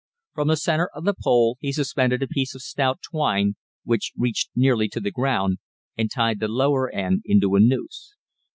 [0.33, 3.53] From the centre of the pole he suspended a piece of stout twine,
[3.83, 5.59] which reached nearly to the ground,
[5.95, 8.15] and tied the lower end into a noose.